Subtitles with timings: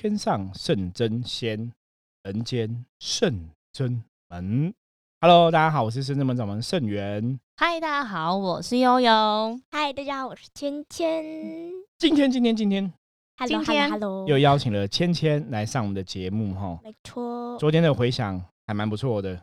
[0.00, 1.72] 天上圣真仙，
[2.22, 4.72] 人间圣真门。
[5.20, 7.40] Hello，大家好，我是圣真门掌门圣元。
[7.56, 9.60] 嗨，大家好，我是悠悠。
[9.72, 11.72] 嗨，大家好，我是芊芊。
[11.98, 12.92] 今天，今天，今天
[13.38, 16.78] ，Hello，今天 Hello，又邀请了芊芊来上我们的节目哈。
[16.84, 19.34] 没错，昨天的回响还蛮不错的，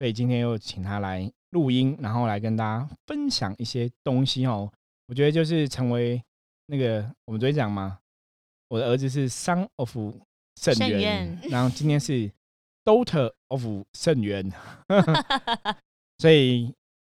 [0.00, 4.72] 所以今天又请她来录音，然后来跟大家分享一些东西哦。
[5.06, 6.20] 我觉得就是成为
[6.66, 8.00] 那个我们昨天讲嘛，
[8.70, 9.96] 我的儿子是 Son of
[10.60, 12.30] 圣圣元元，然后今天是
[12.86, 14.50] Daughter of 圣元，
[16.18, 16.72] 所以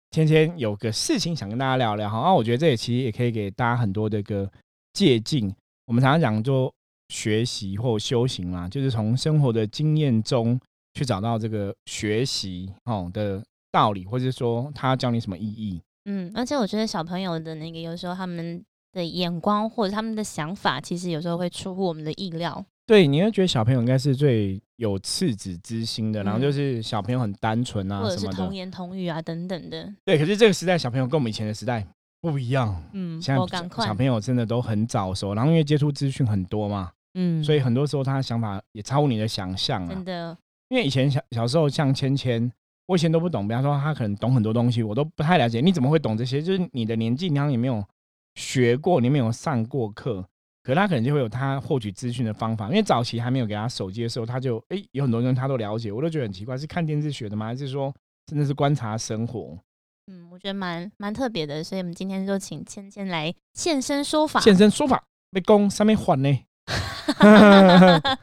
[0.10, 2.18] 天天有个事情想跟大家聊聊哈。
[2.18, 4.52] 然后我觉得这也其实也可以给大家很多的一个
[4.94, 5.56] 借鉴。
[5.86, 6.74] 我们常常讲做
[7.10, 10.60] 学习或修行嘛，就是从生活的经验中
[10.96, 15.80] 去找到这个学习哦的道理，或者说他教你什么意义。
[16.06, 18.64] 嗯，而且我觉得小朋友的那个有时候他们
[18.94, 22.64] 的眼光或者他们的想法，其实有时候会出乎我们的意料。
[22.86, 28.18] 对，你会觉得小朋友应该是最有赤子之心的，然后嗯就是小朋友很单纯啊或者。
[28.18, 29.92] 是童言童语啊等等的。
[30.06, 31.86] 对，可是这个时代小朋友跟我们以前的时代
[32.22, 32.84] 不一样。
[32.92, 33.42] 嗯，现在
[33.86, 40.04] 小，朋友真的都很早熟，然后因为接触资讯很多嘛，嗯，所以很多时候他的想法也超乎你的想象啊真。
[40.04, 42.52] 的，因为以前小小时候像芊芊，
[42.88, 45.62] 我以前都不懂，比方说他可能懂很多东西，我都不太了解。
[45.62, 46.42] 你怎么会懂这些？
[46.42, 47.82] 就是你的年纪，你好像也没有
[48.36, 50.28] 学过，你没有上过课，
[50.64, 52.68] 可他可能就会有他获取资讯的方法。
[52.70, 57.48] 因为早期还没有给他手机的时候，他就诶有很多东西他都了解，我都觉得很奇怪，是看电视学的吗？
[57.48, 57.94] 还是说
[58.26, 59.58] 真的是观察生活？
[60.08, 64.40] 嗯，我觉得蛮蛮特别的，所以我们今天就请芊芊来现身说法。
[64.42, 66.40] 现身说法，被攻上面还呢？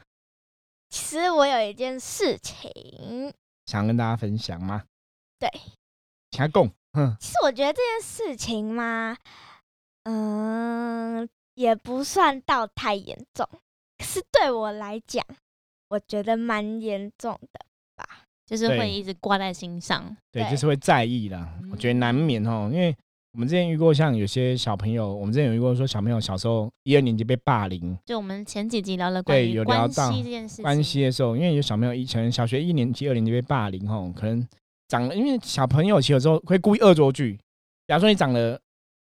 [0.89, 3.33] 其实我有一件事情，
[3.65, 4.83] 想跟大家分享吗？
[5.39, 5.49] 对，
[6.29, 6.69] 请他供。
[6.93, 9.15] 嗯，其实我觉得这件事情嘛，
[10.03, 13.47] 嗯，也不算到太严重，
[13.97, 15.25] 可是对我来讲，
[15.89, 17.59] 我觉得蛮严重的
[17.95, 18.25] 吧。
[18.45, 20.15] 就是会一直挂在心上。
[20.29, 21.47] 对，对就是会在意啦。
[21.71, 22.93] 我觉得难免哦，因为
[23.31, 34.45] 我们之前遇过，像有些小朋友，我们之前有遇过说小朋友小时候一二年级被霸凌就我们前几集聊了关对于关有聊到系这件事情，关系的时候，因为有小朋友以前小学一年级、二年级被霸凌吼，可能
[34.89, 37.39] 长了，因为小朋友其实有时候会故意恶作剧，
[37.87, 38.59] 假如说你长得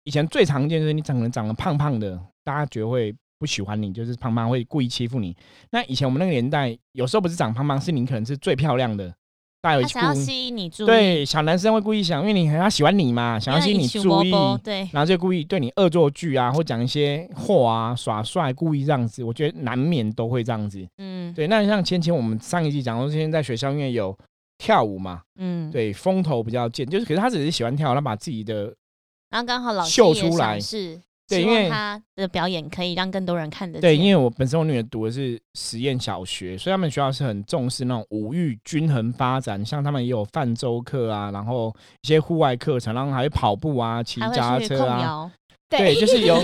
[0.10, 5.38] 以前最常见就是你长得长得胖胖的，大家觉得会不喜欢你，就是胖胖会故意欺负你。
[5.70, 9.14] 那以前我们那个年代，有时候不是长胖胖，是你可能是最漂亮的，
[9.62, 14.32] 大家有他想要吸引你注意，对小男生会故意想，因为你他喜欢你嘛，想要吸引你注意，
[14.64, 19.24] 对，然后就故意对你恶作剧啊，或讲一些话啊，耍帅，故意这样子。
[19.24, 20.84] 我觉得难免都会这样子。
[20.98, 24.18] 嗯，对，那像芊芊，我们上一季讲说，芊芊在学校因为有
[24.58, 28.74] 跳舞嘛，嗯，对，风头比较健，就是可是他只是喜欢跳，他把自己的
[29.30, 45.32] 然后刚好老师也秀出来是，对因为他的表演可以让更多人看得对，因为我本身我女儿读的是实验小学，所以他们学校是很重视那种五育均衡发展，像他们也有泛舟课啊，然后一些户外课程，然后还有跑步啊，骑还脚踏车啊，
[45.70, 46.36] 对就是有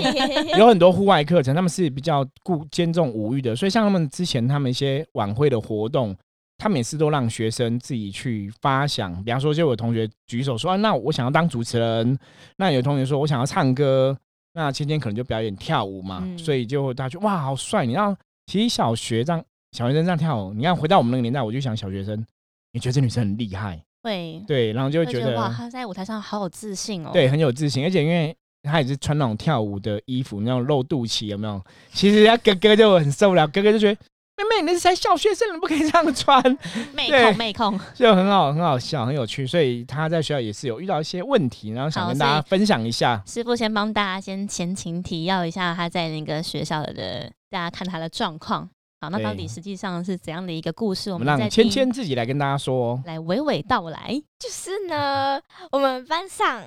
[0.56, 6.16] 有很 多户外课程，他们是比较顾兼重五育的，所以像他们之前他们一些晚会的活动，
[6.58, 9.22] 他每次都让学生自己去发想。
[9.24, 12.18] 比方说，就有同学举手说：“啊，那我想要当主持人。”
[12.56, 14.16] 那有同学说：“我想要唱歌。”
[14.54, 17.84] 那芊芊可能就表演跳舞嘛，嗯所以就大家觉得哇，好帅！
[17.84, 22.24] 你让其实小学这样小学生这样跳舞，你看回到我们那个年代，我就想小学生，
[22.72, 31.62] 你觉得这女生很厉害，会对，然后就会会觉得哇，她在舞台上好有自信哦，对，很有自信，而且因为他也是穿那种跳舞的衣服，那种露肚脐，有没有？
[31.92, 34.00] 其实他哥哥就很受不了，哥哥就觉得
[34.36, 36.42] 妹妹，你那是才小学生，你不可以这样穿，
[36.92, 39.46] 妹对控妹控，就很好，很好笑，很有趣。
[39.46, 43.22] 所以他在学校也是有遇到一些问题，然后想跟大家分享一下。
[43.26, 48.68] 师傅先帮大家先前情提要一下他在那个学校的，大家看他的状况。
[49.00, 51.10] 好，那到底实际上是怎样的一个故事？
[51.10, 53.02] 我我们让芊芊自己来跟大家说哦。
[53.06, 54.22] 来娓娓道来。
[54.38, 55.40] 就是呢，
[55.70, 56.62] 我们班上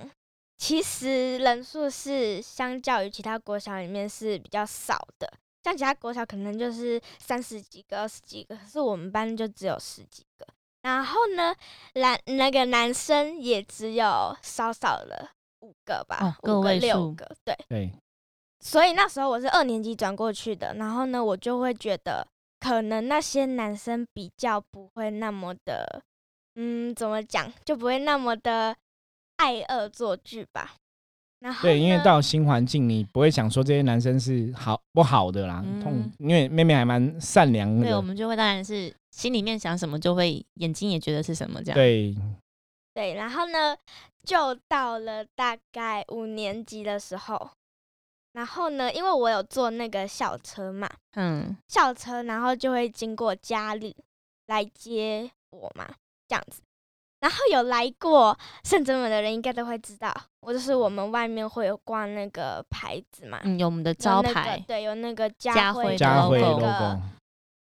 [0.58, 5.32] 其实人数是相较于其他国小里面是比较少的，
[5.70, 10.48] 像其他国小可能就是三十几个、二十几个，可是我们班就只有十几个。
[10.82, 11.54] 然后呢，
[11.96, 17.56] 男那个男生也只有少少了五个吧，五个六个，对。
[17.68, 17.92] 对，
[18.62, 22.26] 所以那时候我是二年级转过去的，然后呢，我就会觉得
[22.60, 26.02] 可能那些男生比较不会那么的，
[26.56, 28.76] 嗯，怎么讲，就不会那么的
[29.36, 30.76] 爱恶作剧吧。
[31.40, 35.64] 然后对，因为到新环境，你不会想说这些男生是好不好的啦。
[35.66, 38.02] 嗯痛，因为妹妹还蛮善良的对，我。
[38.02, 41.76] 们就会当然是心里面想什么，就会眼睛也觉得是什么这样。
[41.76, 42.16] 对，
[42.94, 43.78] 对，然后呢，
[44.24, 47.52] 就到了大概五年级的时候，
[48.34, 53.96] 然后呢，因为我有坐那个校车嘛，嗯，校车，然后就会经过家里
[54.48, 55.88] 来接我嘛，
[56.28, 56.62] 这样子。
[57.20, 67.02] 然后有来过圣真门的人，应该都会知道，我就是我们外面会有挂那个牌子嘛，嗯，有我们的有招那个牌，对，有那个家家徽家徽 logo 个 logo，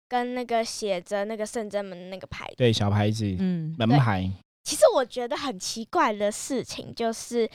[0.08, 2.54] 跟那个写着那个圣真门的那个牌子。
[2.56, 4.30] 对，小牌子嗯，门对牌，
[4.62, 7.50] 其实我觉得很奇怪的事情就是，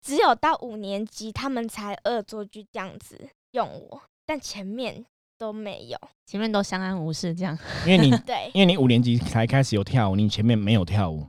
[0.00, 5.04] 只有到五年级他们才恶作剧这样子用我，但前面
[5.38, 5.98] 都没有。
[6.26, 7.56] 前面都相安无事这样。
[7.86, 11.26] 因为你 对，因为你五年级才开始有跳舞，你前面没有跳舞，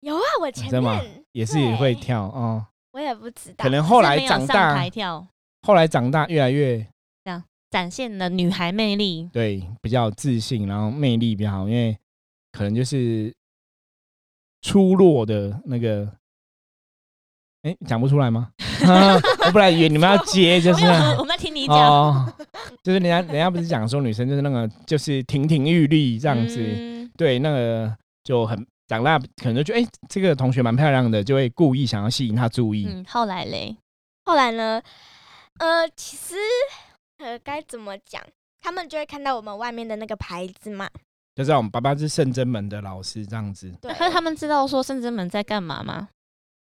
[0.00, 2.66] 有啊，我前真的吗面也是会跳哦。
[2.92, 5.26] 我也不知道，可能后来没有上长大台，跳，
[5.62, 6.78] 后来长大越来越
[7.24, 9.28] 这样展现了女孩魅力。
[9.32, 11.96] 对比较自信，然后魅力比较好，因为
[12.52, 13.34] 可能就是
[14.62, 16.10] 出落的那个，
[17.64, 18.50] 哎，讲不出来吗？
[19.46, 20.84] 我本来以为你们要接，就是
[21.18, 21.76] 我们在听你讲。
[21.76, 22.32] 哦，
[22.82, 27.90] 就是人家人家不是讲说女生就是那个就是亭亭玉立这样子，嗯对，那个
[28.22, 32.86] 就很长大可能就觉得哎、这个同学蛮漂亮的，就会故意想要吸引她注意。
[32.86, 33.74] 嗯，后来嘞，
[34.26, 34.82] 后来呢，
[35.58, 36.34] 呃，其实
[37.24, 38.22] 呃该怎么讲，
[38.60, 40.86] 他们就会看到我们外面的那个牌子嘛。
[41.34, 43.72] 就知道我们爸爸是圣真门的老师这样子。
[43.80, 46.08] 对，可是他们知道说圣真门在干嘛吗？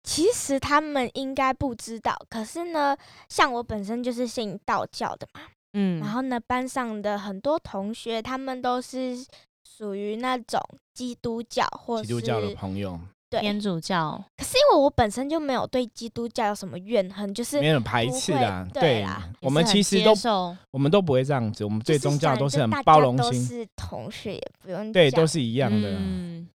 [0.03, 2.98] 其实他们应该不知道，可是呢，
[3.30, 5.42] 像我本身就是信道教的嘛，
[5.74, 9.15] 嗯，然后呢，班上的很多同学他们都是
[9.63, 10.59] 属于那种
[10.94, 13.00] 基督教或是基督教的朋友
[13.30, 25.92] 对，天主教，可是因为我本身就没有对基督教有什么怨恨，就是没有排斥的，不会对啦我们其实都受我们都不会这样子，我们对宗教都是很包容心，家都是同学，也不用对，都是一样的。
[25.92, 26.50] 嗯，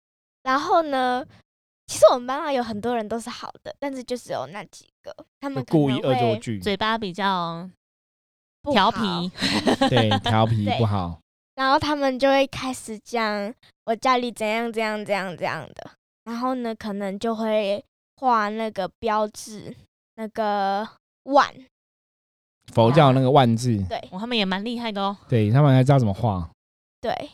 [0.42, 1.24] 然后呢，
[1.86, 7.68] 其实我们班上有很多人都是好的，但是就只有那几个，他们故意恶作剧，嘴巴比较
[8.72, 9.30] 调皮，
[9.88, 11.20] 对，调皮不好。
[11.54, 13.52] 然后他们就会开始讲
[13.84, 15.90] 我家里怎样怎样怎样怎样的，
[16.24, 17.84] 然后呢，可能就会
[18.16, 19.76] 画那个标志，
[20.16, 20.88] 那个
[21.24, 21.54] 万，
[22.72, 23.98] 佛教那个万字，对。
[24.10, 25.16] 哦，他们也蛮厉害的哦。
[25.28, 26.50] 对他们还知道怎么画。
[27.00, 27.30] 对，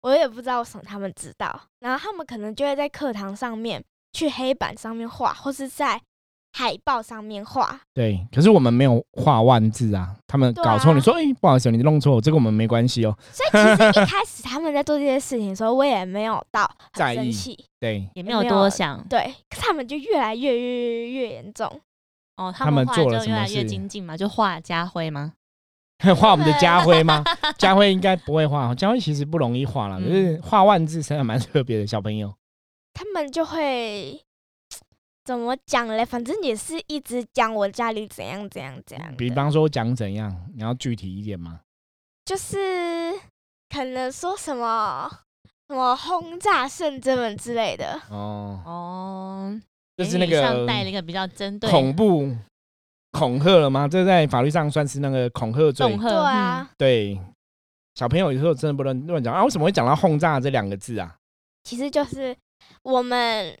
[0.00, 6.00] 我也不知道为什么他们知道，然后他们可能就会在课堂上面去黑板上面画，或是在
[6.52, 13.16] 海报上面画，对，可是我们没有画万字啊，他们搞错，啊你说，哎、不好意思，你弄错，这个我们没关系哦。
[13.32, 21.80] 所以其实一 开始他们在做这些事情的时候，我也没有到在意很生气，对，也没有多想对，可是他们就越来越越越越严重。
[22.36, 25.34] 哦，他们做了就越来越精进嘛，就画家徽吗？
[26.18, 27.22] 画我们的家徽吗？
[27.58, 32.34] 家徽应该不会画，家徽其实不容易画了，可是嗯画万字真的蛮特别的小朋友。
[32.92, 34.22] 他们就会
[35.24, 36.04] 怎么讲嘞？
[36.04, 39.14] 反正也是一直讲我家里怎样怎样怎样。
[39.16, 41.60] 比方说讲怎样，你要具体一点吗？
[42.24, 43.12] 就是
[43.68, 45.10] 可能说什么
[45.68, 48.00] 什么轰炸圣真门之类的。
[48.10, 49.60] 哦，哦，
[49.96, 52.36] 就是那个带了一个比较针对恐怖
[53.12, 53.88] 恐吓了吗？
[53.88, 56.00] 这在法律上算是那个恐吓罪恐。
[56.02, 57.20] 吓，对啊，对，
[57.94, 59.42] 小朋友有时候真的不能乱讲啊！
[59.44, 61.16] 为什么会讲到轰炸这两个字啊？
[61.64, 62.36] 其实就是
[62.82, 63.58] 我们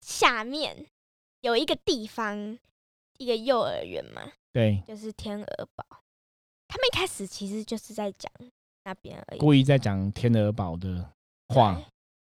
[0.00, 0.86] 下面
[1.40, 2.58] 有一个地方，
[3.18, 5.84] 一个幼儿园嘛，对，就是天鹅堡。
[6.68, 8.30] 他们一开始其实就是在讲
[8.84, 9.40] 那边而已。
[9.40, 11.12] 故意在讲天鹅堡的
[11.48, 11.80] 话。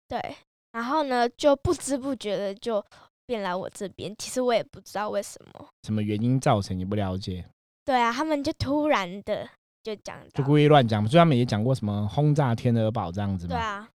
[0.07, 0.35] 对，对，
[0.71, 2.83] 然后呢，就不知不觉的就
[3.25, 4.13] 变来我这边。
[4.17, 5.67] 其实我也不知道为什么。
[5.83, 7.47] 什么原因造成你不了解，
[7.85, 9.49] 对啊，他们就突然的
[9.81, 11.07] 就讲，就故意乱讲。
[11.07, 13.55] 所以他们也讲过什么轰炸天鹅堡这样子嘛。
[13.55, 13.94] 对啊，对，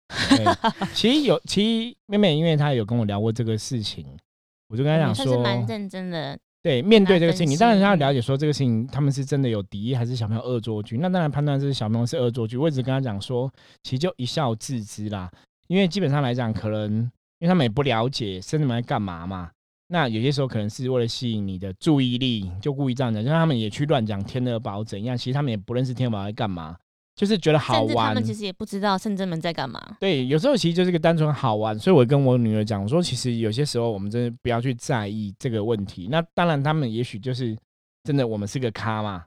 [0.94, 4.06] 其实有，其实妹妹因为她有跟我聊过这个事情，
[4.70, 10.98] 我就跟她讲嗯是说，蛮认真的，对，面对这个事情，你当然要了解说这个事情他们是真的有敌意，还是小朋友恶作剧。
[10.98, 13.52] 那当然判断是小朋友是恶作剧，我只跟他讲说，
[13.84, 15.30] 其实就一笑置之啦。
[15.68, 16.92] 因为基本上来讲，可能
[17.40, 19.50] 因为他们也不了解生子们在干嘛嘛。
[19.88, 26.76] 那有些时候可能是为了吸引你的注意力，就故意这样讲，就他们也去乱讲天鹅堡怎样，其实他们也不认识天鹅堡在干嘛，
[27.16, 28.24] 就是觉得好甚至他玩们。
[28.24, 29.98] 其实也不知道圣真门在干嘛。
[30.00, 36.08] 对，有时候其实就是个单纯好玩，所以我跟我女儿讲，我说其实有些时候我们真的不要去在意这个问题。
[36.12, 37.58] 那当然，他们也许就是
[38.04, 39.26] 真的我们是个咖嘛，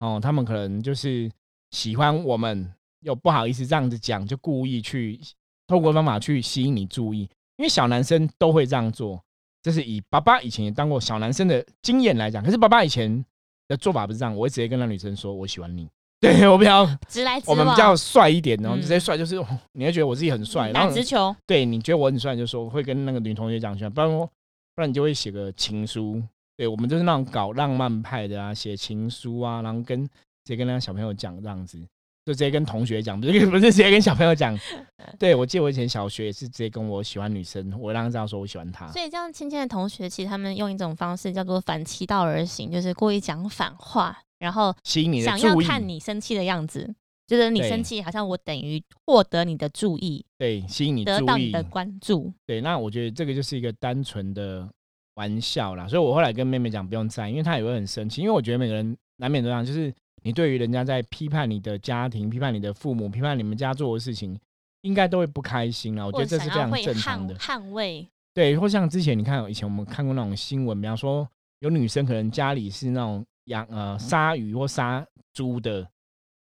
[0.00, 1.30] 哦，他们可能就是
[1.70, 5.18] 喜欢我们，又不好意思这样子讲，就故意去
[5.66, 7.22] 透过方法去吸引你注意，
[7.56, 9.20] 因为小男生都会这样做。
[9.62, 13.24] 这是以爸爸以前也当过小男生的经验来讲，可是爸爸以前
[13.66, 15.88] 的做法不是这样，我会直接跟那女生说我喜欢你，
[16.24, 24.26] 对我比较直来直往我们比往，较帅一点，然后嗯直接帅就是、哦你会觉得我自己很帅，然打后直球，对你觉得我很帅，就说会跟那个女同学讲出来，不然我
[24.74, 26.22] 不然你就会写个情书，
[26.56, 30.10] 对我们就是那种搞浪漫派的啊，写情书啊，然后跟直
[30.44, 31.78] 接跟那个小朋友讲这样子，
[32.24, 34.58] 就直接跟同学讲，不是不是直接跟小朋友讲。
[35.18, 38.88] 对我记得我以前小学也是直接跟我喜欢女生，我让他知道说我喜欢她。
[38.88, 46.94] 所以这样亲近的同学，其实他们用一种方式叫做反其道而行，就是故意讲反话，然后想要，看你生气的样子，
[47.26, 51.64] 就是你生气，好像我等于获得你的注意，对，吸引你注意得到你的。
[51.64, 52.32] 关注。
[52.46, 54.68] 对，那我觉得这个就是一个单纯的
[55.14, 64.38] 玩笑啦，所以我后来跟妹妹讲不用在意，因为她也会很生气，因为我觉得每个人难免都这样，就是你对于人家在批判你的家庭、批判你的父母、批判你们家做的事情，
[64.82, 66.04] 应该都会不开心啦。
[66.04, 67.58] 我觉得这是非常正常的捍。
[67.58, 71.26] 捍卫，对，或像之前你看，以前我们看过那种新闻，比方说
[71.60, 75.86] 有女生可能家里是那种养呃杀鱼或杀猪的，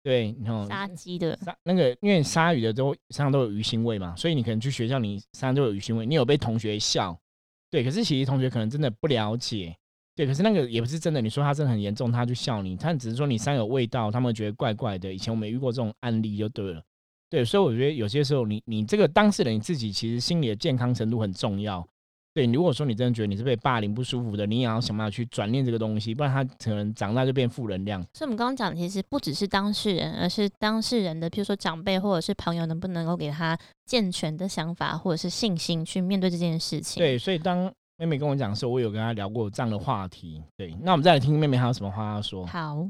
[0.02, 7.18] 对，然后杀鸡的，杀那个，因为鲨鱼的都身上都有鱼腥味嘛，所以你可能去学校，你身上都有鱼腥味，你有被同学笑，
[7.70, 9.76] 对，可是其实同学可能真的不了解，
[10.14, 15.12] 对，可是那个也不是真的，你说他真的很严重，他就笑你，他只是说你身上有味道，他们觉得怪怪的。
[15.12, 16.82] 以前我们遇过这种案例就对了，
[17.28, 21.86] 对，所以我觉得有些时候你你这个当事人你自己其实心理的健康程度很重要。
[22.36, 27.98] 对，如果说你真的觉得你是被霸凌不舒服的，你也要想办法去转念这个东西，不然他可能长大就变负能量。
[28.12, 37.00] 所以我们刚刚讲，的其实不只是当事人，而是当事人的，譬如说长辈或者是朋友，能不能够给他健全的想法或者是信心去面对这件事情。
[37.00, 40.42] 对，所以当妹妹跟我讲的时候，我有跟她聊过这样的话题。
[40.58, 42.44] 对，那我们再来听妹妹还有什么话要说。
[42.44, 42.86] 好，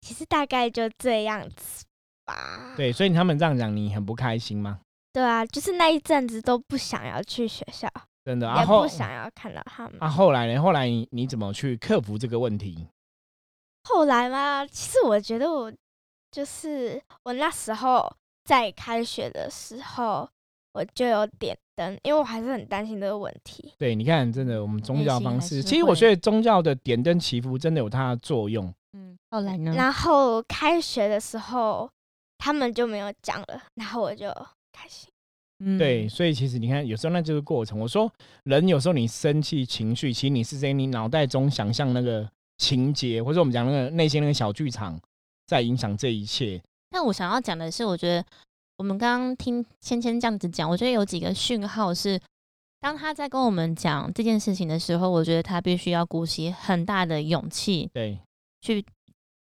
[0.00, 1.84] 其实大概就这样子
[2.24, 2.72] 吧。
[2.74, 4.80] 对，所以他们这样讲，你很不开心吗？
[5.12, 7.88] 对啊，就是那一阵子都不想要去学校，
[8.24, 9.96] 真的，也啊后不想要看到他们。
[10.00, 10.60] 啊后来呢？
[10.60, 12.86] 后来你你怎么去克服这个问题？
[13.84, 15.72] 后来嘛，其实我觉得我
[16.30, 18.12] 就是我那时候
[18.44, 20.28] 在开学的时候，
[20.72, 23.72] 我就有点灯，因为我还是很担心这个问题。
[23.78, 28.72] 对，你看，真的，我们宗教方式，其实我觉得宗教的点灯祈福真的有它的作用。
[28.92, 29.72] 嗯，后来呢？
[29.74, 31.90] 然后开学的时候，
[32.36, 34.30] 他们就没有讲了，然后我就
[34.78, 35.08] 开心。
[35.60, 37.80] 嗯对，，所以其实你看，有时候那就是过程。
[37.80, 38.08] 我说，
[38.44, 44.96] 人有时候你生气情绪，其实你是在你脑袋中想象那个情节，或者我们讲那个内心那个小剧场，
[45.48, 46.62] 在影响这一切。
[46.90, 48.24] 但我想要讲的是，我觉得
[48.76, 52.20] 我们刚刚听芊芊这样子讲，我觉得有几个讯号是，
[52.78, 58.16] 当他在跟我们讲这件事情的时候，我觉得他必须要鼓起很大的勇气对，
[58.60, 58.84] 去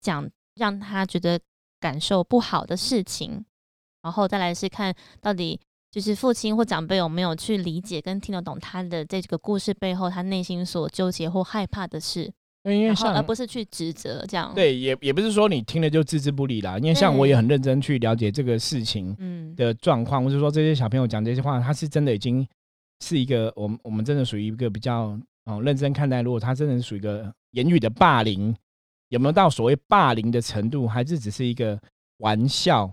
[0.01, 1.39] 讲让他觉得
[1.79, 3.45] 感受不好的事情，
[4.03, 5.59] 然后再来是看到底
[5.91, 12.31] 就是父亲或长辈有没有去理解跟听得懂他的这个故事背后他内心所纠结或害怕的事，
[12.63, 16.77] 因为而不是去指责这样。，对，也也不是说你听了就置之不理啦。
[16.77, 22.47] 因为像我也很认真去了解这个事情嗯，的状况，或者说这些小朋友讲这些话，他是真的已经
[23.03, 26.21] 是一个我们我们真的属于一个比较哦认真看待。
[26.21, 28.55] 如果他真的是属于一个言语的霸凌，
[29.07, 31.79] 有没有到所谓霸凌的程度，还是只是一个
[32.17, 32.91] 玩笑？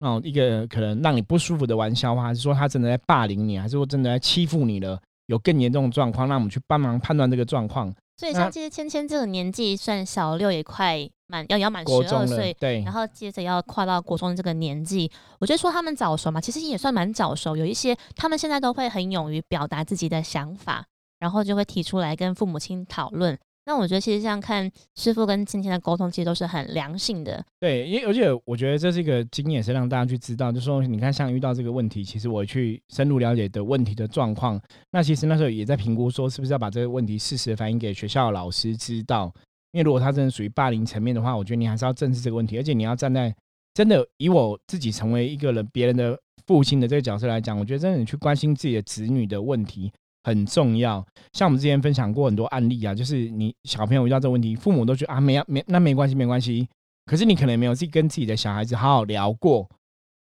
[0.00, 5.00] 哦，一个可能让你不舒服的玩笑话，还是说他真的在霸凌你，还是说真的在欺负你了？
[5.26, 7.92] 有更严重的状况，让我们去帮忙判断这个状况。
[8.16, 17.56] 所以像其实芊芊这个年纪，算小六也快满要要满十二岁，，对然，后接着要跨到国中这个年纪，我觉得说他们早熟嘛，其实也算蛮早熟。
[17.56, 20.84] 有一些他们现在都会很勇于表达自己的想法，
[21.20, 23.38] 然后就会提出来跟父母亲讨论。
[23.68, 27.44] 那我觉得其实像看师傅跟今天的沟通，其实都是很良性的。
[27.60, 34.58] 对，因为而且我觉得这是一个经验，是让大家去知道，就是说你看，像遇到这个问题，其实我去深入了解的问题的状况，
[34.90, 39.30] 那其实那时候也在评估说，是不是要把这个问题适时的反映给学校老师知道。
[39.72, 43.34] 因为如果他真的属于霸凌层面的话，我觉得你还是要正视这个问题，而且你要站在
[43.74, 49.92] 真的以我自己成为一个人别人的父亲的这个角色来讲，我觉得真的你去关心自己的子女的问题
[50.28, 51.04] 很重要。
[51.32, 56.68] 像我们之前分享过很多案例啊，就是你小朋友遇到这个问题，父母都觉得啊没没那没关系没关系，
[57.06, 59.68] 可是你可能没有自己跟自己的小孩子好好聊过，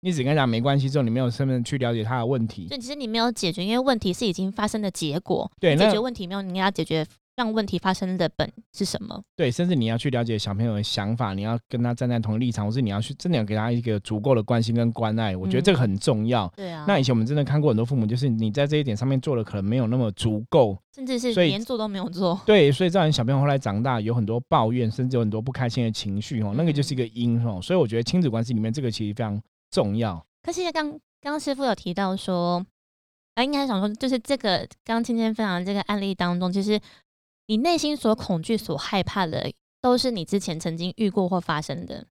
[0.01, 2.77] 你只跟他讲没关系之后，你没有身份去了解他的问题所。
[2.77, 5.51] 以其实你没有解决，因为问题是已经发生的结果。
[5.61, 9.21] 对解决问题没有，你要解决让问题发生的本是什么？
[9.35, 16.47] 对，甚至你要去了解小朋友的想法，你要跟他站在同一立场，或是你要去真的要给他一个足够的关心跟关爱，我觉得这个很重要。
[16.57, 22.41] 对啊，那以前我们真的看过很多父母，就是你在这一点上面做的可能没有那么足够，甚至是连做都没有做。
[22.47, 27.59] 对，所以造成小朋友后来长大有很多抱怨，甚至有很多不开心的情绪哦，那个就是一个因哦。
[27.61, 30.25] 所以我觉得亲子关系里面这个其实非常重要。
[30.43, 31.01] 可是刚刚
[31.33, 32.65] 刚师傅有提到说，
[33.35, 36.79] 啊，应该想说，就是这个刚刚芊芊分享的这个案例当中，其实
[37.47, 42.07] 你内心所恐惧、所害怕的，都是你之前曾经遇过或发生的，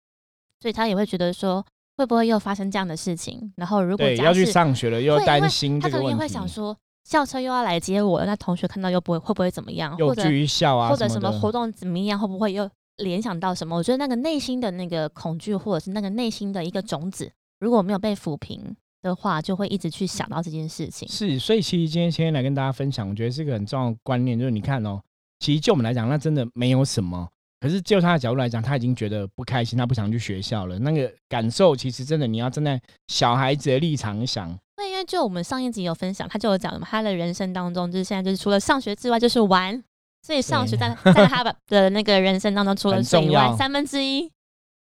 [0.59, 1.63] 所以他也会觉得说，
[1.97, 3.53] 会不会又发生这样的事情？
[3.57, 6.27] 然后如果对，要去上学了，又担心他可能也会。
[6.27, 13.75] 想说，校车又要来接我了，那同学看到又不会会不会怎么样，又或者剧笑啊，或者什么活动怎么样，会不会又联想到什么？
[13.75, 21.07] 我觉得那个内心的那个恐惧，或者是那个内心的一个种子，如果没有被抚平的话，就会一直去想到这件事情。
[21.07, 25.01] 是，所以其实今天先来跟大家分享，我觉得是一个很重要的观念，就是你看哦，
[25.39, 27.27] 其实就我们来讲，那真的没有什么。
[27.61, 30.79] 可是就他的角度来讲，他已经觉得不开心，他不想去学校了。
[30.79, 34.57] 那个感受，其实真的你要站在小孩子的立场想。
[34.77, 39.83] 那因为就我们上一集有分享，他就有讲嘛，他的人生当中就是现在就是除了上学之外就是玩，
[40.25, 44.31] 所以上学在 在他的的那个人生当中，除了很睡以重要外三分之一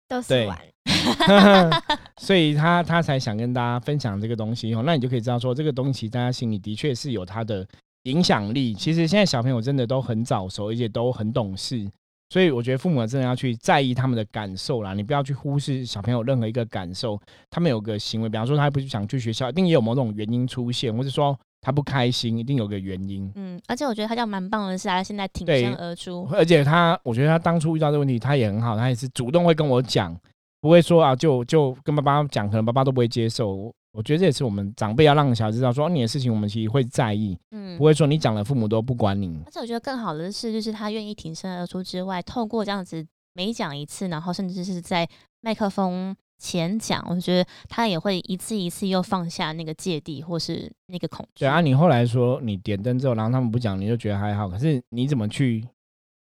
[0.08, 0.58] 都是对玩。
[2.20, 7.66] 所以他他才想跟大家分享这个东西哦，那你就可以知道说，这个东西大家心里的确是有他的
[8.04, 8.74] 影响力。
[8.74, 11.88] 其实现在小朋友真的都很早熟，而且都很懂事，
[12.30, 17.20] 所以我觉得父母真的要去在意他们的感受啦，你不要去忽视小朋友任何一个感受。
[17.50, 23.30] 他们有个行为，比方说他不想去学校，一定也有某种原因出现，或者说他不开心，一定有个原因。
[23.34, 30.18] 嗯，而且我觉得他叫蛮棒的是，他现在挺身而出，而且他，我觉得他当初遇到这个问题，他也很好，他也是主动会跟我讲，
[30.60, 33.72] 不会说啊，就就跟爸爸讲，可能爸爸都不会接受。
[33.92, 37.84] 我觉得这也是我们长辈要让小孩知道，说、哦你的事情我们其实会在意，嗯不。
[37.84, 39.42] 会说你讲了父母都不管你。
[39.46, 45.06] 而且我觉得更好的是，就是他愿意挺身而出之外，透过这样子每讲一次，然后甚至是在
[45.42, 51.40] 麦克风前讲，我觉得他也会一次一次又放下那个芥蒂或是那个恐惧。
[51.40, 54.48] 对啊，你后来说你点灯之后，然后他们不讲，你就觉得还好。
[54.48, 55.68] 可是你怎么去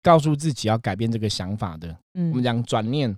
[0.01, 1.97] 告诉自己要改变这个想法的？
[2.15, 3.17] 嗯我们讲转念，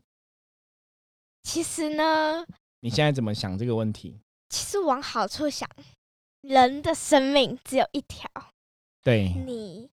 [1.41, 2.45] 其实呢，
[2.81, 4.19] 你现在怎么想这个问题？
[4.49, 5.69] 其实往好处想，
[6.41, 8.29] 人的生命只有一条，
[9.03, 9.89] 对，你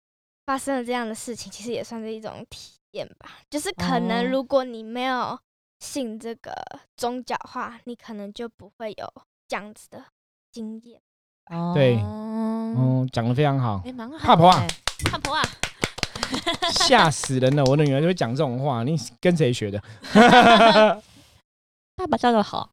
[0.45, 3.39] 发生了这样的事情，其实也算是一种体验吧。
[3.51, 5.39] 就是可能哦如果你没有
[5.81, 6.53] 信这个
[6.97, 9.13] 宗教话，你可能就不会有
[9.49, 10.05] 这样子的
[10.53, 11.01] 经验。
[11.51, 14.19] 哦对哦，嗯，讲的非常好，哎，蛮好。
[14.19, 14.67] 怕婆啊，
[15.05, 15.43] 怕婆啊，
[16.73, 17.65] 吓死人了！
[17.67, 19.83] 我的女儿就会讲这种话，你跟谁学的？
[21.95, 22.71] 爸爸教的好。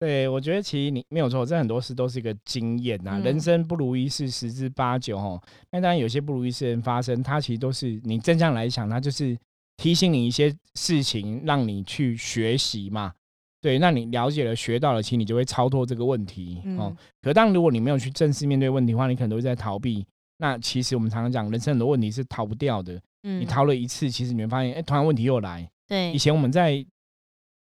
[0.00, 5.40] 对，我觉得其实你没有错，这很多事都是一个经验呐、嗯人生不如意事十之八九哦。
[5.70, 9.36] 那当然有些不如意事情发生，它其实都是你正向来想，它就是
[9.76, 13.12] 提醒你一些事情，让你去学习嘛。
[13.60, 16.96] 对，那你了解了、学到了，其实你就会超脱这个问题、哦嗯。
[17.20, 20.02] 可当如果你没有去正式面对问题的话，你可能都会在逃避。
[20.38, 22.98] 那其实我们常常讲，人生很多问题是逃不掉的。
[23.22, 25.70] 嗯你逃了一次，其实你会发现，哎，突然问题又来。
[25.86, 26.82] 对以前我们在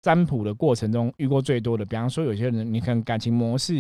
[0.01, 3.73] 占卜的过程中遇过最多的，比方说有些人你可能感情模式、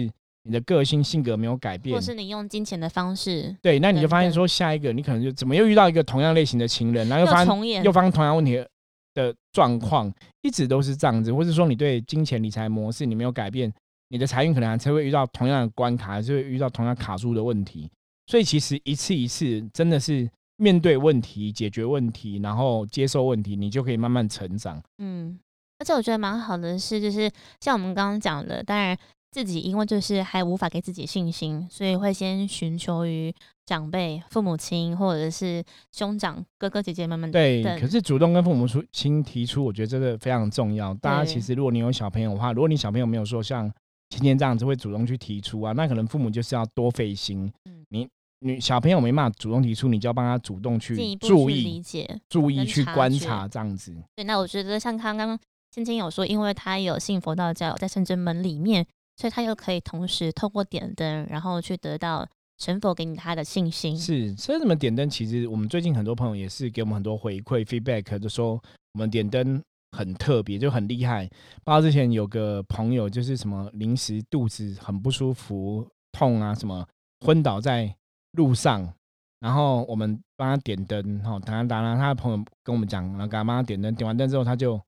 [0.43, 7.43] 你的个性性格没有改变或，是你用金钱的方式对，那你就发现说下一个你可能就怎么又遇到一个同样类型的情人，然后又发
[7.83, 8.69] 又，发生同样问题的
[9.13, 13.71] 的状况，一直都是这样子，或者说你对金钱理财模式你没有改变，
[14.09, 17.89] 你的财运可能还是会遇到同样的关卡，还是会遇到同样卡住的问题。
[18.27, 24.81] 所以其实一次一次真的是面对问题、解决问题，然后接受问题，你就可以慢慢成长。
[24.99, 25.37] 嗯，
[25.79, 28.97] 而且我觉得蛮好的是，就是像我们刚刚讲的，当然
[29.31, 33.33] 自己因为就是还无法给自己信心，所以会先寻求于
[33.65, 40.93] 长辈、父母亲或者是兄长、哥哥姐姐们们对，可是主动跟父母出亲提出，我觉得这个非常重要。
[40.95, 43.71] 大家其实如果你有小朋友的话，如果你小朋友没有说像
[44.09, 47.51] 今天这样子会主动去提出啊，那可能父母就是要多费心。
[47.65, 48.07] 嗯你
[48.41, 52.19] 你小朋友没办法主动提出，你就要帮他主动去注意理意、解。
[52.29, 53.93] 注意去观察这样子。
[54.15, 55.37] 对，那我觉得像刚刚
[55.71, 58.85] 芊芊有说，因为他有信佛道教，在圣真门里面，
[59.17, 62.27] 所以他又可以同时透过点灯，然后去得到
[62.57, 63.97] 神佛给你他的信心。
[63.97, 65.09] 是，所以怎么点灯？
[65.09, 68.61] 其实我们最近很多朋友也是给我们很多回馈 feedback，就说
[68.93, 71.29] 我们点灯很特别，就很厉害。
[71.63, 76.85] 包括之前有个朋友就是什么临时肚子很不舒服、痛啊，什么
[77.25, 77.95] 昏倒在
[78.31, 78.91] 路上，
[79.39, 84.81] 然后我们帮他点灯，哈，当然当然，他的朋友跟我们讲，然后给他帮他点灯，点完灯之后他就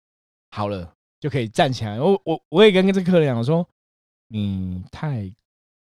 [0.52, 2.00] 好了，就可以站起来。
[2.00, 3.68] 我我我也跟这个客人讲，我说
[4.28, 5.34] 你太会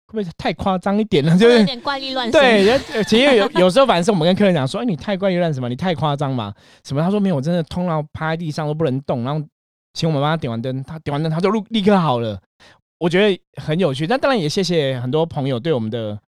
[0.07, 1.38] 不会太夸张一点了？
[1.38, 2.41] 就是有点怪力乱神。
[2.41, 6.53] 对，其实有 有时候反正是我们跟客人讲说，哎，你太怪力乱神嘛，你太夸张嘛，
[6.84, 7.01] 什么？
[7.01, 9.45] 他说没有，我真的痛到趴在地上都不能动，然后
[9.93, 12.39] 请我们帮他点完灯，他点完灯他就立立刻好了。
[12.97, 16.19] 我觉得很有趣，但当然也谢谢很多朋友对我们的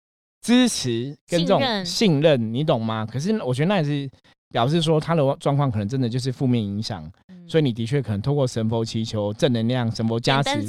[0.40, 3.06] 支持跟这种信任信任，你懂吗？
[3.06, 4.10] 可是我觉得那也是
[4.52, 10.64] 表示说他的状况可能真的就是负面影响，嗯所以你的确可能透过神佛祈求正能量，神佛加持，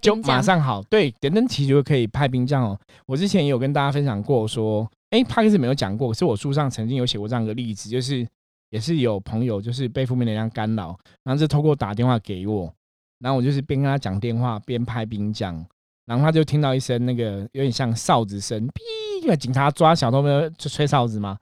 [0.00, 0.82] 就马上好。
[0.84, 2.78] 对，点灯祈求可以派兵将哦。
[3.04, 8.26] 我之前也有跟大家分享过，说，哎，帕克斯没有讲过，可是我书上曾经有写过这样一个例子，就是
[8.70, 12.72] 也是有朋友就是被负面能量干扰，然后就透过打电话给我，
[13.20, 15.54] 然后我就是边跟他讲电话边拍兵将，
[16.06, 18.80] 然后他就听到一声那个有点像哨子声，哔
[19.22, 21.36] 因为警察抓小偷们就吹哨子嘛，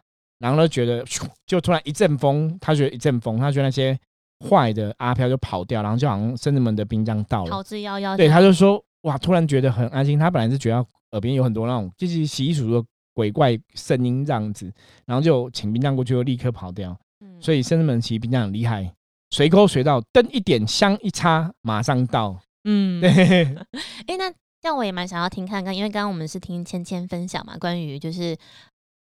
[0.44, 1.02] 然后呢觉得
[1.46, 3.98] 就突然一阵风，他觉得一阵风，他觉得那些
[4.46, 8.14] 坏的阿飘就跑掉，然后就好像深圳门的兵将到了，逃之夭夭。
[8.14, 10.18] 对，他就说哇，突然觉得很安心。
[10.18, 14.70] 他本来是觉得耳边有很多那种就是洗衣鼠的鬼怪声音这样子，
[15.07, 16.94] 然后就请兵将过去，就立刻跑掉。
[17.20, 18.92] 嗯所以深圳门其实兵将很厉害，
[19.30, 22.38] 随口随到，灯一点，香一插，马上到。
[22.64, 23.11] 嗯， 对，
[24.07, 24.30] 哎、那
[24.61, 28.37] 但我也蛮想要听看看，因为刚刚我们是听芊芊分享嘛，关于就是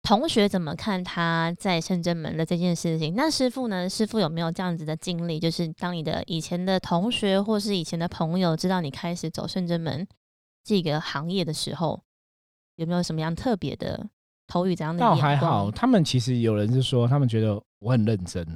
[0.06, 3.16] 同学怎么看他在深圳门的这件事情。
[3.16, 3.90] 那师傅呢？
[3.90, 5.40] 师傅有没有这样子的经历？
[5.40, 10.06] 就是当你的以前的同学或是以前的朋友知道你开始走深圳门
[10.62, 12.00] 这个行业的时候，
[12.76, 14.06] 有没有什么样特别的
[14.46, 15.72] 投语怎样的倒还好。
[15.72, 18.46] 他们其实有人是说，他们觉得我很认真，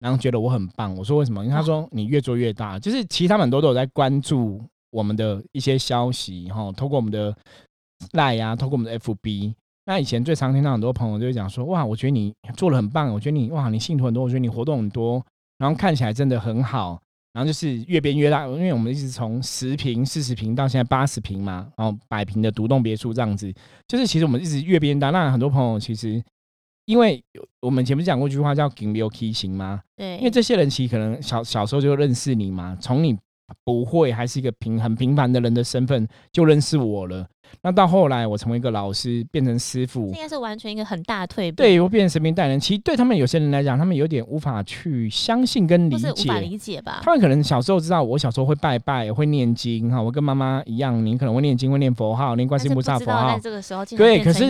[0.00, 0.92] 然后觉得我很棒。
[0.96, 1.44] 我说为什么？
[1.44, 7.32] 因为他说你越做越大，就是其实他们很多都有在关注我们的一些消息，哈，通过我们的
[8.10, 9.54] Line 啊，透过我们的 FB。
[9.86, 15.24] 那以前最常听到很多朋友就会讲说，哇，我觉得你做的很棒，我觉得你哇，你信徒很多，我觉得你活动很多，
[15.58, 17.00] 然后看起来真的很好。
[17.32, 23.52] 然后就是越变越大，因为我们一直从十平、四十平到现在八十平嘛，然后百平的独栋别墅这样子，
[23.86, 25.10] 就是其实我们一直越变大。
[25.10, 26.22] 那很多朋友其实，
[26.86, 27.22] 因为
[27.60, 29.82] 我们前面讲过一句话叫“顶流 K 型”吗？
[29.96, 33.14] 对，因为这些人其实可能小小时候就认识你嘛，从你
[33.64, 37.28] 不会还是一个平很平凡的人的身份就认识我了。
[37.62, 42.60] 那到后来我成为一个老师，变成师傅这，应该是完全一个很大的蜕变，对，我变成神明代言人。
[42.60, 46.38] 其实对他们有些人来讲，他们有点无法去相信跟理解无解法。
[46.38, 47.00] 理解吧？
[47.02, 54.44] 他们可能小时候知道，我小时候会拜拜，会念经哈，我跟妈妈一样，你可能会念经，会念佛号，念观世音菩萨佛号个时候对可是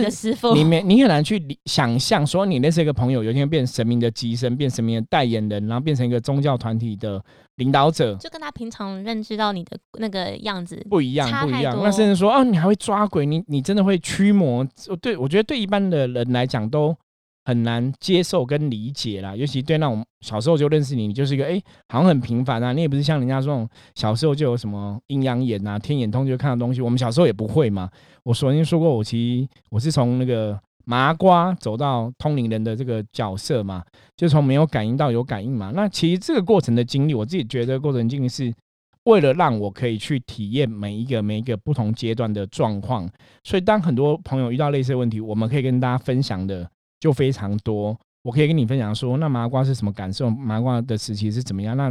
[0.53, 7.23] 你没，你很难去想象说，你认识一个朋友，有一天变神明的机身，变神明的代言人，然后变成一个宗教团体的
[7.55, 11.77] 领导者，就跟他平常认知到你的那个样子不一样，不一样。
[11.81, 14.65] 那甚至说，哦，你还会抓鬼，你你真的会驱魔？
[15.01, 16.95] 对我觉得对一般的人来讲都
[17.43, 19.35] 很难接受跟理解啦。
[19.35, 27.89] 尤其对那种小时候就认识你，你就是一个哎、好像很平凡啊，你也不是像人家这种小时候就有什么阴阳眼啊、天眼通就看到东西，我们小时候也不会嘛。
[28.23, 33.83] 我昨天说过，我其实我是从那个麻瓜走到通灵人的这个角色嘛，
[34.15, 35.73] 就从没有感应到有感应嘛。
[35.75, 38.53] 那其实这个过程的经历，我自己觉得过程经历是
[39.07, 43.09] 为了让我可以去体验每一个每一个不同阶段的状况。
[43.43, 47.97] 所以当很多朋友遇到类似的问题，我们可以跟大家分享的就非常多。
[48.23, 50.29] 我可以跟你分享说，那麻瓜是什么感受？
[50.29, 51.77] 麻瓜的时期是怎么样？
[51.77, 51.89] 那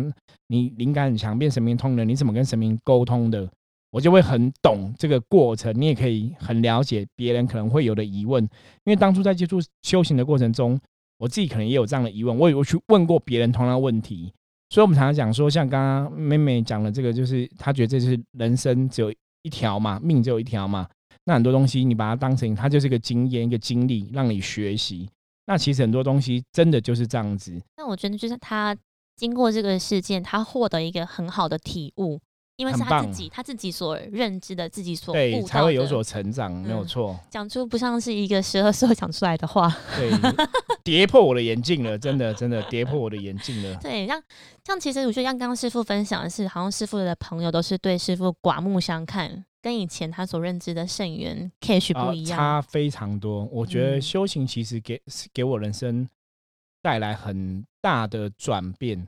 [0.49, 3.49] 你灵感很强，变神明通人，你怎么跟神明沟通的？
[3.91, 8.43] 我就会很懂这个过程，你也可以很了解别人可能会有的疑问，
[8.85, 10.79] 因为当初在接触修行的过程中，
[11.17, 14.31] 我自己可能也有这样的疑问，我有去问过别人同样的问题，
[14.69, 20.89] 所以我们常常讲说，像刚刚妹妹讲的这个，就是她觉得这是人生只有一条嘛，命只有一条嘛，
[21.25, 25.09] 那很多东西你把它当成它就是个经验、一个经历，让你学习。
[25.47, 28.77] 那其实很多东西真的就是这样子，那我觉得就是他
[29.15, 32.19] 经过这个事件，他获得一个很好的体悟，
[32.57, 37.21] 因为是他自己他自己所认知的，自己所对，才会有所成长，没有嗯错。
[37.31, 39.69] 讲出不像是一个十二岁讲出来的话。
[39.97, 40.11] 对，
[40.83, 43.79] 跌破我的眼镜了，真的真的跌破我的眼镜了。
[43.83, 44.23] 对，像
[44.65, 52.39] 像其实我觉得像刚刚师傅分享的是，好像师傅的朋友都是对师傅刮目相看，跟以前他所认知的圣元 cash 啊不一样。
[52.39, 53.45] 差非常多。
[53.53, 56.09] 我觉得嗯修行其实给是给我人生
[56.81, 59.07] 带来很大的转变，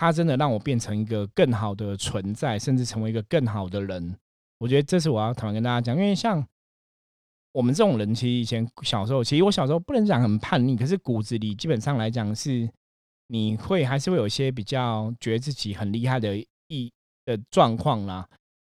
[0.00, 4.16] 他真的让我变成一个更好的存在，甚至成为一个更好的人。
[4.58, 6.46] 我觉得这是我要坦白跟大家讲，因为像
[7.50, 12.70] 我们这种人，其实以前小时候，其实我小时候不能讲很叛逆，可是骨子里基本上来讲是
[13.26, 16.92] 你会还是会有一些比较觉得自己很厉害的意
[17.24, 18.24] 的状况啦。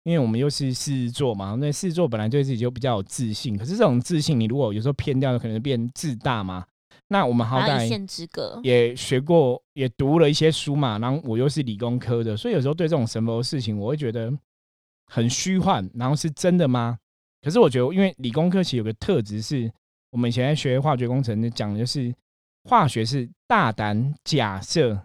[0.05, 6.65] 因为我们又是狮子座嘛，那狮子座本来对自己就比较有自信，可是这种自信，你如果有时候偏掉，可能变自大嘛。
[7.11, 8.59] 那我们好歹还有一线之隔。
[8.63, 14.31] 也学过，也读了一些书嘛，然后我又是理工科的，所以有时候对这种神佛的事情，我会觉得
[15.07, 16.97] 很虚幻，然后是真的吗？
[17.41, 19.71] 可是我觉得，因为理工科其实有个特质是，
[20.11, 22.13] 我们以前在学化学工程讲的就是
[22.65, 25.01] 化学是大胆假设，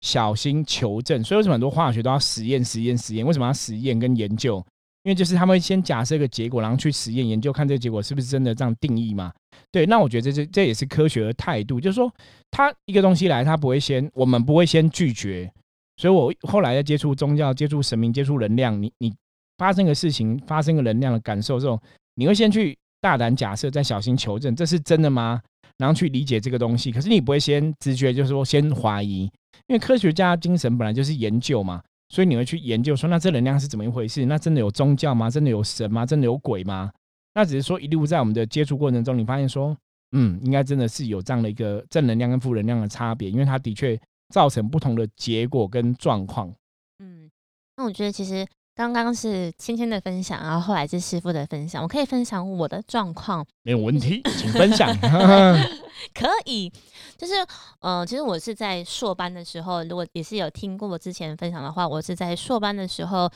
[0.00, 1.22] 小心求证。
[1.22, 3.24] 所以为什么很多化学都要实验、实验、实验？
[3.24, 4.56] 为什么要实验跟研究？
[5.04, 9.30] 因为就是他们会先假设一个结果，然后去实验研究，看这个结果是不是真的这样定义嘛？
[9.74, 12.08] 对，那我觉得这这这也是科学的态度，就是说，
[12.52, 15.50] 他一个东西来，他不会先，我们不会先拒绝。
[15.96, 19.12] 所以我后来在接触宗教、接触神明、接触能量，你你
[19.58, 21.76] 发生个事情、发生个能量的感受之后，
[22.14, 25.42] 你会先去大胆假设，再小心求证，这是真的吗？
[25.78, 26.92] 然后去理解这个东西。
[26.92, 29.22] 可是你不会先直觉，就是说先怀疑，
[29.66, 34.24] 因为科学家精神本来就是研究嘛，所以你会去研究说，那这能量是怎么一回事？
[34.26, 35.28] 那真的有宗教吗？
[35.28, 36.06] 真的有神吗？
[36.06, 36.92] 真的有鬼吗？
[37.34, 39.76] 那只是说一路在我们的接触过程中，你发现说，
[40.12, 44.00] 嗯，应该真的是有这样的一个正能量跟负能量的差别，因为它的确
[44.32, 46.52] 造成不同的结果跟状况。
[47.00, 47.30] 嗯，
[47.76, 54.88] 那我觉得其实刚刚是芊芊的分享，然后后来是师傅的分享，我可以分享我的状况，没有问题，请分享。
[56.12, 56.70] 可以，
[57.16, 57.32] 就是
[57.80, 63.30] 呃，其实我是在硕班的时候，如果也是有听过我之前分享的话，我是在硕班的时候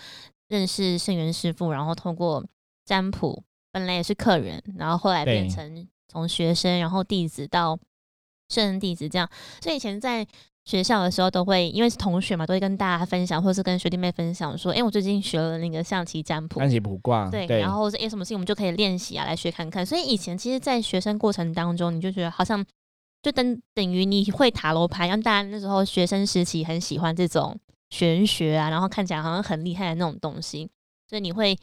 [0.49, 2.45] 认识圣元师傅，然后通过
[2.85, 3.43] 占卜，
[3.79, 7.79] 本来也是客人，然后后来变成从学生，然后弟子到
[8.49, 9.29] 圣人弟子这样，
[9.61, 10.27] 所以以前在。
[10.65, 19.87] 学校的时候都会，因为是同学嘛，都会跟大家分享，或者是跟学弟妹分享说，哎、我最近学了那个象棋占卜，象棋卜卦，对，然后是诶什么事情我们就可以练习啊，来学看看。
[19.87, 22.63] 所以以前其实，在学生过程当中，你就觉得好像
[23.23, 30.69] 就等等于你会塔罗牌，让大家那时候学生时期很喜欢这种玄学啊，然后看起来好像很厉害的那种东西，
[31.09, 31.59] 所以你会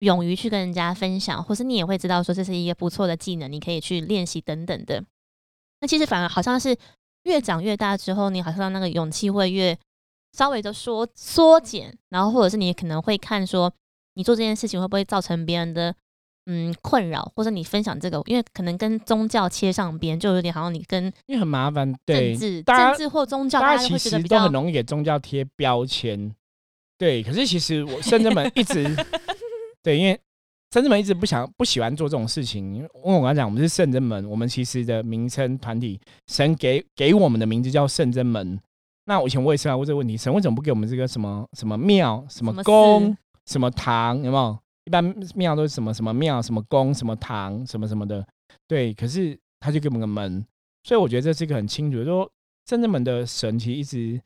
[0.00, 5.02] 勇于去跟人家分享，或是你也会知道说这是一个不错的技能，你可以去练习等等的。
[5.80, 6.76] 那其实反而好像是
[7.22, 9.78] 越长越大之后，你好像那个勇气会越
[10.32, 13.72] 稍微的缩缩减，然后或者是你可能会看说。
[14.14, 15.94] 你做这件事情会不会造成别人的
[16.46, 26.34] 嗯困扰，或者你分享这个，因为可能跟宗教切上边，就有点好像你跟因为很麻烦，对政对，治、政治或宗教，大家其实都很容易给宗教贴标签，
[26.98, 27.22] 对。
[27.22, 28.84] 可是其实我圣人们一直
[29.82, 30.18] 对，因为
[30.72, 32.74] 圣真门一直不想不喜欢做这种事情。
[32.74, 38.58] 因为我刚刚讲，我们是圣真门，我们其实的名称团体，神给给我们的名字叫圣真门。
[39.06, 43.16] 那我以前我也思考过这个问题，神为什么不给我们这个什么什么庙、什么宫、
[43.46, 44.16] 什么堂？
[44.22, 44.58] 有没有？
[44.84, 48.26] 一般庙都是什么什么庙、什么宫、什么堂、什么什么的。
[48.68, 50.44] 对，可是他就给我们个门，
[50.84, 52.30] 所以我觉得这是一个很清楚的说，
[52.64, 54.20] 真正门的神其实一直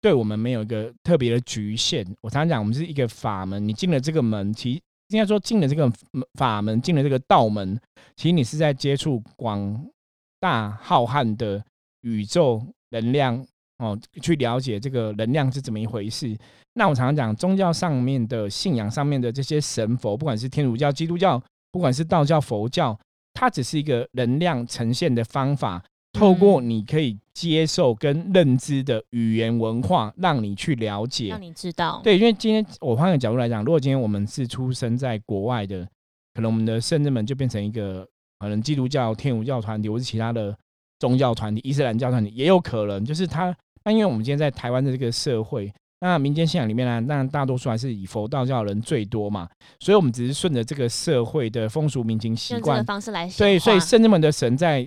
[0.00, 2.06] 对我们没有一个特别的局限。
[2.22, 5.90] 我常常讲，我们是一个法门，你进了这个门，其实应该说进了这个
[6.34, 7.78] 法门，进了这个道门，
[8.16, 9.86] 其实你是在接触广
[10.38, 11.62] 大浩瀚的
[12.02, 13.44] 宇宙能量
[13.78, 16.36] 哦，去了解这个能量是怎么一回事。
[16.74, 22.98] 那我常常讲，宗教上面的信仰上面的这些神佛，不管是天主教、基督教，不管是道教、佛教，
[23.34, 31.40] 它只是一个能量呈现的方法，透过你可以接受跟认知的语言文化，让你去了解让。
[31.40, 35.86] 你知道，对，因为今天我换个角度来讲，如果今天我们是出生在国外的，
[36.34, 38.06] 可能我们的圣人们就变成一个
[38.40, 40.54] 可能基督教、天主教团体，或是其他的
[40.98, 43.56] 宗教团体、伊斯兰教团体，也有可能就是他。
[43.84, 49.48] 那因为我们今天在台湾的这个社会，那民间信仰里面呢，当然大多数还是以佛道教的人最多嘛，
[49.78, 54.86] 所以我们只是顺着这个社会的风俗民情习惯方式来显对，所以化圣人们的神在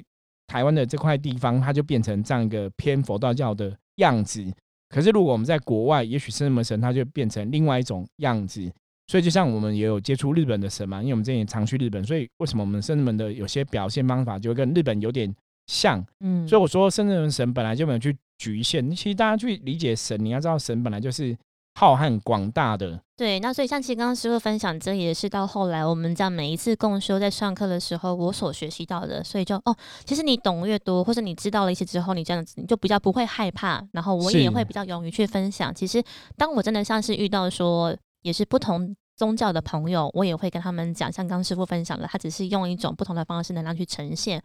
[0.54, 4.46] 台湾的这块地方，它就变成这样一个偏佛道教的样子。
[4.88, 8.72] 可是如果我们在国外，也许圣人们神它就变成另外一种样子。
[9.08, 15.34] 所以就像我们也有接触日本的神嘛，因为我们之前也常去日本，所以为什么我们圣人们的有些表现方法就会跟日本有点
[15.66, 16.06] 像？
[16.20, 18.92] 嗯，所以我说圣人神本来就没有去局限。
[18.92, 21.36] 其实大家去理解神，你要知道神本来就是
[21.76, 23.02] 浩瀚广大的。
[23.16, 35.74] 对，那所以像其实刚刚师傅分享，这也是到后来我们这样每一次共修在上课的时候，我所学习到的，所以就哦，其实你懂越多，或者你知道了一些之后，你这样子你就比较不会害怕，然后我也会比较勇于去分享。
[35.74, 36.04] 其实
[36.36, 44.42] 当我真的像是遇到说也是不同宗教的朋友，我也会跟他们讲，像刚刚师傅分享的，他只是用一种不同的方式能量去呈现，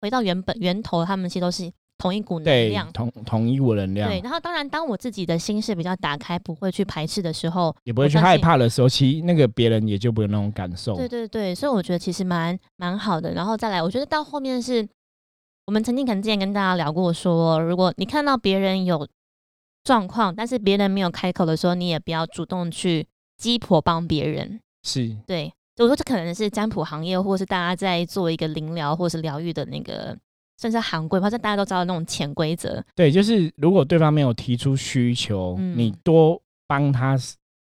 [0.00, 1.70] 回到原本源头，他们其实都是
[2.04, 2.92] 同一股能量，。
[2.92, 10.94] 同同一股能量，对，然后当然，当我自己的心是比较打开，不会去排斥的时候，也不会去害怕的时候，其实那个别人也就不有那种感受。
[10.96, 13.32] 对对对，所以我觉得其实蛮蛮好的。
[13.32, 14.86] 然后再来，我觉得到后面是，
[15.64, 19.08] 我们曾经可能之前跟大家聊过说，如果你看到别人有
[19.82, 23.06] 状况，但是别人没有开口的时候，你也不要主动去
[23.38, 24.60] 鸡婆帮别人。
[24.82, 30.14] 是对，我说这可能是占卜行业，或是大家在做一个灵疗或是疗愈的那个，
[30.60, 32.82] 甚至行规，或者大家都知道那种潜规则。
[32.94, 37.18] 对，就是如果对方没有提出需求，嗯你多帮他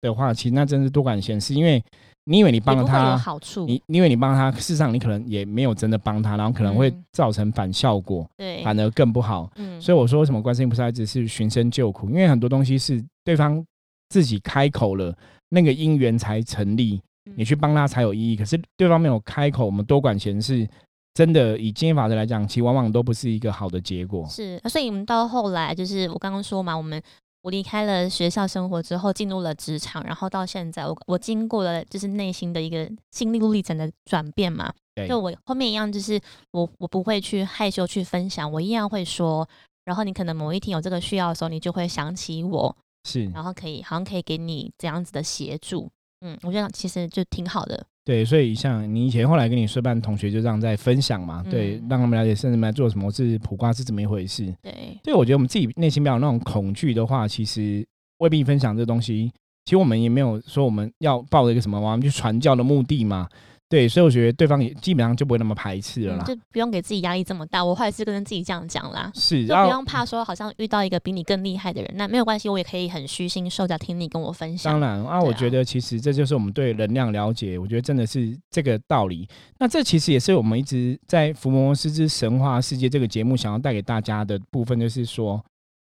[0.01, 1.83] 的话，其实那真是多管闲事，因为
[2.25, 9.49] 你以为你帮了他好处，你你以为你帮他，事实上你可能也没有真的帮他，然后可能会嗯造成反效果，对，反而更不好。
[9.55, 13.63] 嗯，所以我说为什么观世音菩萨一直是寻声救苦，因为很多东西是对方
[14.09, 15.15] 自己开口了，
[15.49, 18.35] 那个因缘才成立，嗯你去帮他才有意义。
[18.35, 20.67] 可是对方没有开口，我们多管闲事，
[21.13, 24.27] 真的以经验法则来讲，其实往往都不是一个好的结果。
[24.29, 27.01] 是，啊所以我们到后来就是我刚刚说嘛，我们
[27.41, 34.71] 我离开了学校生活之后，进入了职场，然后到现在，我我经过了就是内心的一个心路历程的转变嘛。
[34.95, 36.19] 对就我后面一样，就是
[36.51, 39.47] 我我不会去害羞去分享，我一样会说。
[39.83, 45.89] 然后你可能某一天有这个需要的时候，你就会想起我，是，然后可以好像可以给你这样子的协助。
[46.23, 47.83] 嗯，我觉得其实就挺好的。
[48.03, 54.45] 对，所以像你以前后来跟你睡班同学就这样在分享嘛，对，嗯让他们了解甚至们在做什么，是普瓜是怎么一回事。
[54.61, 57.85] 对，对，我觉得我们自己内心没有那种恐惧的话，其实
[58.17, 59.31] 未必分享这东西。
[59.65, 63.29] 其实我们也没有说我们要抱着一个什么我们去传教的目的嘛。
[63.71, 66.25] 对，所以我觉得对方也基本上就不会那么排斥了嗯，啦。
[66.25, 67.63] 就不用给自己压力这么大。
[67.63, 74.73] 我后来是跟自己这样讲啦，是，就不用怕说好像遇到一个比你更厉害的人，那没有关系，我也可以很虚心受教听你跟我分享。
[74.73, 79.25] 当然啊，啊我觉得其实这就是我们对能量了解，我觉得真的是这个道理。
[79.57, 85.41] 那这其实也是我们一直在《伏魔摩斯之神话世界》这个节目想要带给大家的部分，就是说，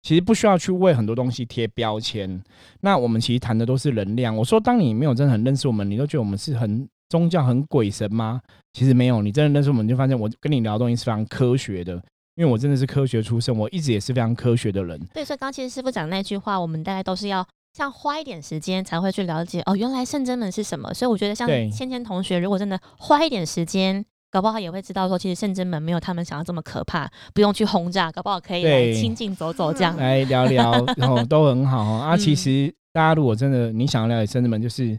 [0.03, 2.43] 其实不需要去为很多东西贴标签。
[2.83, 4.37] 那我们其实谈的都是能量。
[4.37, 8.41] 我说，当你没有真的很认识我们，你都觉得我们是很宗教、很鬼神吗？
[8.73, 12.03] 其实没有，你真的认识我们，你就发现我跟你聊的东西是非常科学的。
[12.37, 14.99] 因为我真的是科学出身，我一直也是非常科学的人。
[15.13, 20.95] 对，所以刚刚其实师傅讲那句话，我们大概都是要像花一点时间才会去了解哦，原来圣真门是什么。
[20.95, 24.03] 所以我觉得像芊芊同学，如果真的花一点时间。
[24.33, 29.97] 搞不好也会知道说，其实圣真门没有他们想要这么可怕，不用去轰炸，搞不好可以来对亲近走走这样。
[29.97, 32.15] 来聊聊，然后都很好哦啊。
[32.15, 34.97] 嗯其实大家如果真的你想要了解圣真门，就是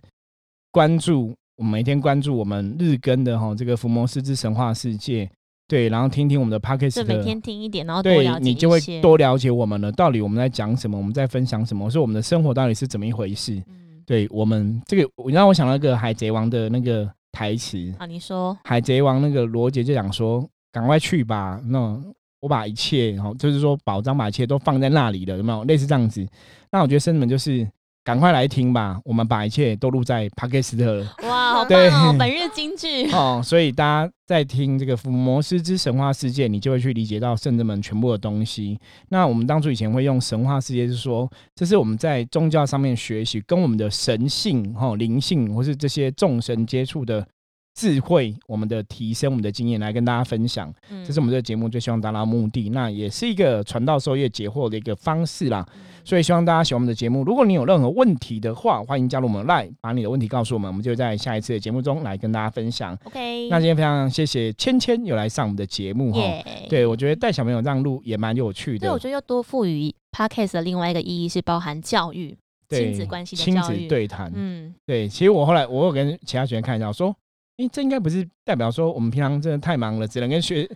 [0.69, 5.29] 关注我们每天关注我们日更的哈这个福摩斯之神话世界，
[5.67, 7.23] 对，然后听听我们的 p o d c a 就 s 每。
[7.23, 13.61] 天听一点，然后多对你就会多了解我们了，到底我们在讲什么，我们在分享什么，说我们的生活到底是怎么一回事。
[13.67, 20.43] 嗯，对我们这个，你让我想到一个海贼王的那个台词，啊，你说，海贼王那个罗杰就讲说
[20.73, 21.95] ：“赶快去吧，那
[22.39, 26.27] 我把一切，然后就是说宝藏把一切都放在那里了，有没有类似这样子？
[26.71, 27.69] 那我觉得生们就是
[28.03, 33.09] 赶快来听吧，我们把一切都录在 a s t 了哇，好棒哦，本日金句。
[33.13, 38.79] 哦，所以大家在听这个《伏魔师之神话世界》，你就会去理解到圣人们全部的东西。
[39.09, 47.27] 那我们当初以前会用神话世界，是说这是我们在宗教上面学习，跟我们的神性、哈、灵性，或是这些众神接触的
[47.73, 50.73] 智慧，我们的提升，我们的经验来跟大家分享。
[50.89, 55.65] 嗯这是我们这个节目最希望达到的目的，那也是一个传道授业解惑的一个方式啦。
[56.03, 57.23] 所以希望大家喜欢我们的节目。
[57.23, 62.97] 如果你有任何问题的话，欢迎加入我们的 Line，把你的问题告诉我们，我们就在下一次的节目中来跟大家分享。
[63.03, 66.19] OK，那今天非常谢谢芊芊有来上我们的节目哈。
[66.19, 68.97] 耶，对，我觉得带小朋友这样录也蛮有趣的对，我。
[68.97, 72.35] 觉得要多赋予 podcast 的另外一个意义是包含教育、
[72.67, 73.87] 对亲子关系的亲子教育。
[73.87, 77.15] 对谈，嗯，对，其实我后来我有跟其他学员看一下，我说，
[77.61, 80.69] 诶，这应该不是代表说我们平常真的太忙了，只能跟学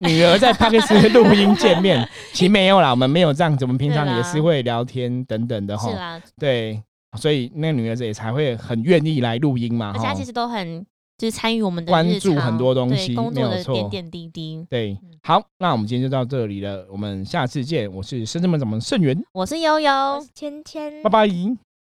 [0.00, 2.06] 女儿在 p a c k e 录音见面。
[2.32, 5.90] 其实没有啦，我们没有这样子，我们平常也是会聊天等等的哈。
[5.90, 6.82] 是啦，对，
[7.18, 9.92] 所以那个女儿也才会很愿意来录音嘛。
[9.92, 10.84] 哈而且他其实都很
[11.16, 14.66] 就是参与我们的关注很多东西工作没有错的点点滴滴。
[14.68, 17.90] 对嗯，好，那我们今天就到这里了，我们下次见。
[17.90, 21.28] 我是深圳门掌门盛元，我是悠悠芊芊，拜拜。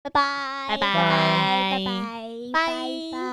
[0.04, 1.88] 拜拜，拜拜拜拜，拜
[2.54, 3.25] 拜拜。